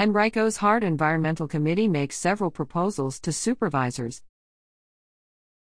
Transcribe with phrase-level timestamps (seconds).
[0.00, 4.22] Henrico's HEART Environmental Committee makes several proposals to supervisors.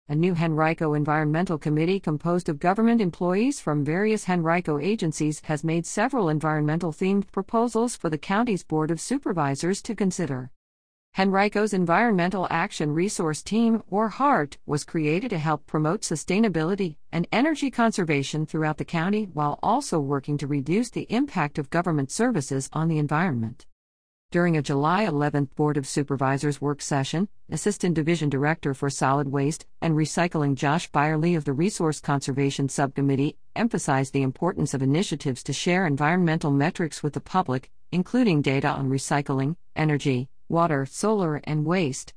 [0.08, 5.86] A new Henrico Environmental Committee composed of government employees from various Henrico agencies has made
[5.86, 10.52] several environmental themed proposals for the county's Board of Supervisors to consider.
[11.16, 17.70] Henrico's Environmental Action Resource Team, or HEART, was created to help promote sustainability and energy
[17.70, 22.88] conservation throughout the county while also working to reduce the impact of government services on
[22.88, 23.66] the environment.
[24.32, 29.66] During a July 11 Board of Supervisors work session, Assistant Division Director for Solid Waste
[29.82, 35.52] and Recycling Josh Byerly of the Resource Conservation Subcommittee emphasized the importance of initiatives to
[35.52, 42.14] share environmental metrics with the public, including data on recycling, energy, water, solar, and waste.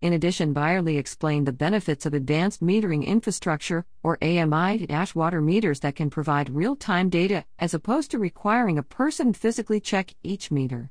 [0.00, 5.96] In addition, Byerly explained the benefits of advanced metering infrastructure, or AMI water meters that
[5.96, 10.90] can provide real time data as opposed to requiring a person physically check each meter.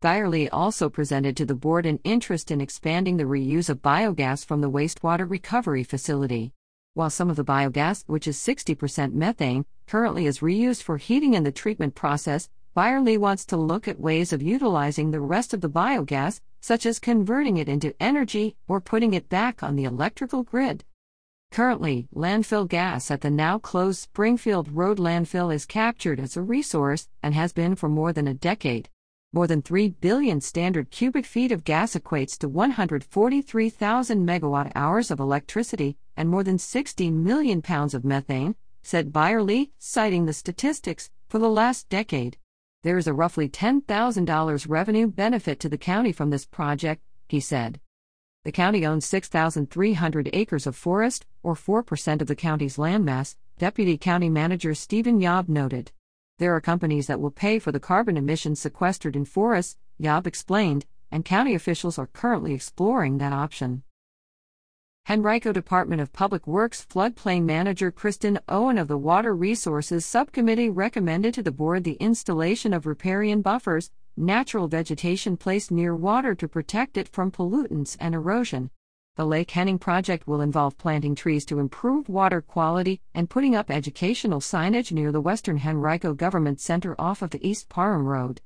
[0.00, 4.60] Byerly also presented to the board an interest in expanding the reuse of biogas from
[4.60, 6.52] the wastewater recovery facility.
[6.94, 11.42] While some of the biogas, which is 60% methane, currently is reused for heating in
[11.42, 15.68] the treatment process, Byerly wants to look at ways of utilizing the rest of the
[15.68, 20.84] biogas, such as converting it into energy or putting it back on the electrical grid.
[21.50, 27.08] Currently, landfill gas at the now closed Springfield Road landfill is captured as a resource
[27.20, 28.88] and has been for more than a decade.
[29.30, 35.20] More than 3 billion standard cubic feet of gas equates to 143,000 megawatt hours of
[35.20, 41.38] electricity and more than 60 million pounds of methane, said Byerly, citing the statistics for
[41.38, 42.38] the last decade.
[42.84, 47.80] There is a roughly $10,000 revenue benefit to the county from this project, he said.
[48.44, 54.30] The county owns 6,300 acres of forest, or 4% of the county's landmass, Deputy County
[54.30, 55.92] Manager Stephen Yob noted.
[56.38, 60.86] There are companies that will pay for the carbon emissions sequestered in forests, Yob explained,
[61.10, 63.82] and county officials are currently exploring that option.
[65.10, 71.34] Henrico Department of Public Works floodplain manager Kristen Owen of the Water Resources Subcommittee recommended
[71.34, 76.96] to the board the installation of riparian buffers, natural vegetation placed near water to protect
[76.96, 78.70] it from pollutants and erosion.
[79.18, 83.68] The Lake Henning project will involve planting trees to improve water quality and putting up
[83.68, 88.40] educational signage near the Western Henrico Government Center off of the East Parham Road.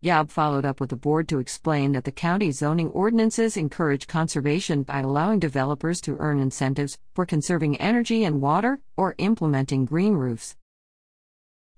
[0.00, 4.82] Yob followed up with the board to explain that the county zoning ordinances encourage conservation
[4.82, 10.56] by allowing developers to earn incentives for conserving energy and water or implementing green roofs.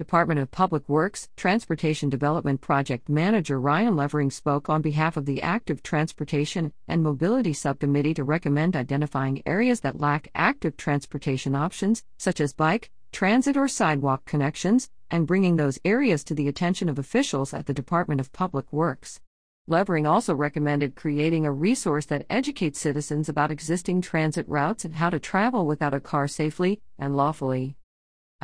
[0.03, 5.41] Department of Public Works Transportation Development Project Manager Ryan Levering spoke on behalf of the
[5.41, 12.41] Active Transportation and Mobility Subcommittee to recommend identifying areas that lack active transportation options, such
[12.41, 17.55] as bike, transit, or sidewalk connections, and bringing those areas to the attention of officials
[17.55, 19.21] at the Department of Public Works.
[19.69, 25.11] Levering also recommended creating a resource that educates citizens about existing transit routes and how
[25.11, 27.77] to travel without a car safely and lawfully.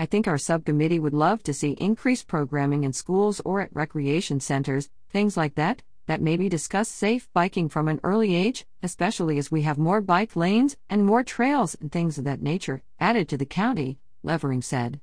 [0.01, 4.39] I think our subcommittee would love to see increased programming in schools or at recreation
[4.39, 9.51] centers, things like that, that maybe discuss safe biking from an early age, especially as
[9.51, 13.37] we have more bike lanes and more trails and things of that nature added to
[13.37, 15.01] the county, Levering said.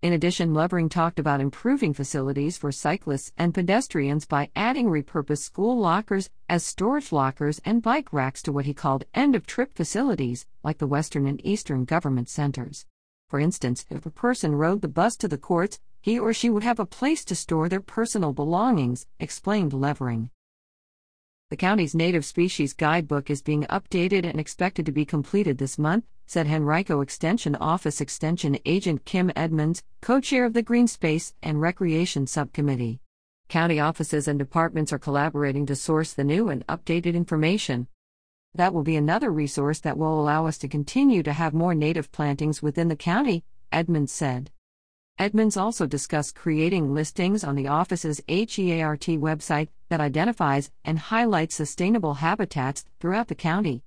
[0.00, 5.78] In addition, Levering talked about improving facilities for cyclists and pedestrians by adding repurposed school
[5.78, 10.46] lockers as storage lockers and bike racks to what he called end of trip facilities,
[10.64, 12.86] like the Western and Eastern government centers.
[13.32, 16.64] For instance, if a person rode the bus to the courts, he or she would
[16.64, 20.28] have a place to store their personal belongings, explained Levering.
[21.48, 26.04] The county's native species guidebook is being updated and expected to be completed this month,
[26.26, 31.58] said Henrico Extension Office Extension Agent Kim Edmonds, co chair of the Green Space and
[31.58, 33.00] Recreation Subcommittee.
[33.48, 37.88] County offices and departments are collaborating to source the new and updated information.
[38.54, 42.12] That will be another resource that will allow us to continue to have more native
[42.12, 44.50] plantings within the county, Edmonds said.
[45.18, 52.14] Edmonds also discussed creating listings on the office's HEART website that identifies and highlights sustainable
[52.14, 53.82] habitats throughout the county.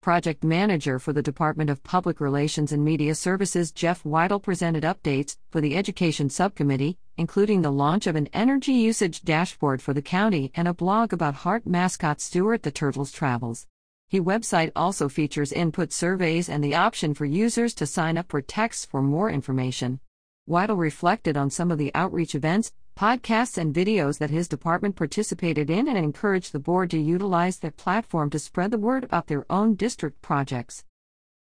[0.00, 5.36] Project Manager for the Department of Public Relations and Media Services Jeff Weidel presented updates
[5.50, 10.50] for the Education Subcommittee, including the launch of an energy usage dashboard for the county
[10.54, 13.66] and a blog about HEART mascot Stuart the Turtle's travels.
[14.10, 18.40] The website also features input surveys and the option for users to sign up for
[18.40, 20.00] texts for more information.
[20.48, 25.68] Weidel reflected on some of the outreach events, podcasts, and videos that his department participated
[25.68, 29.44] in and encouraged the board to utilize their platform to spread the word about their
[29.50, 30.84] own district projects.